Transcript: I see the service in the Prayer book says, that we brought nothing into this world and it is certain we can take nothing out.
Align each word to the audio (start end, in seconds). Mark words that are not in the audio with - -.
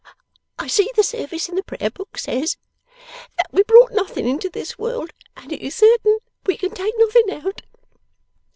I 0.57 0.65
see 0.65 0.89
the 0.95 1.03
service 1.03 1.47
in 1.47 1.53
the 1.53 1.61
Prayer 1.61 1.91
book 1.91 2.17
says, 2.17 2.57
that 3.37 3.45
we 3.51 3.61
brought 3.61 3.91
nothing 3.91 4.27
into 4.27 4.49
this 4.49 4.75
world 4.75 5.13
and 5.37 5.51
it 5.53 5.61
is 5.61 5.75
certain 5.75 6.17
we 6.47 6.57
can 6.57 6.71
take 6.71 6.95
nothing 6.97 7.29
out. 7.33 7.61